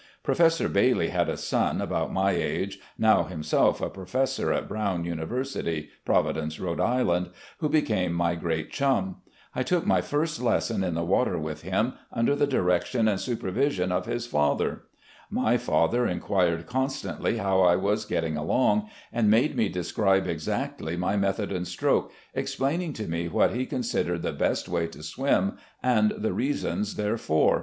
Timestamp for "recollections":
14.21-14.25